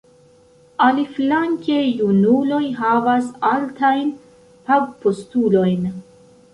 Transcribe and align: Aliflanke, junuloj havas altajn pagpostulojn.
Aliflanke, 0.85 1.75
junuloj 1.99 2.63
havas 2.81 3.31
altajn 3.53 4.11
pagpostulojn. 4.73 5.91